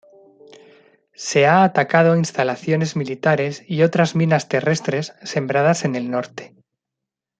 Se 1.13 1.45
ha 1.45 1.63
atacado 1.63 2.15
instalaciones 2.17 2.95
militares 2.95 3.63
y 3.67 3.83
otras 3.83 4.15
minas 4.15 4.49
terrestres 4.49 5.13
sembradas 5.21 5.85
en 5.85 5.93
el 5.93 6.09
norte. 6.09 6.55